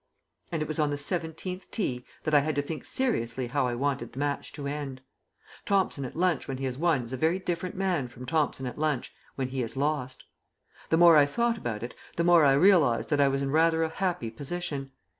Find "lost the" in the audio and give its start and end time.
9.77-10.97